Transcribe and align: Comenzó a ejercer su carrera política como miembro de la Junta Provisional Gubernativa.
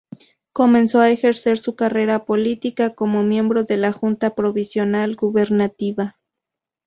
Comenzó 0.51 0.99
a 0.99 1.11
ejercer 1.11 1.59
su 1.59 1.75
carrera 1.75 2.25
política 2.25 2.95
como 2.95 3.21
miembro 3.21 3.65
de 3.65 3.77
la 3.77 3.91
Junta 3.91 4.33
Provisional 4.33 5.15
Gubernativa. 5.15 6.17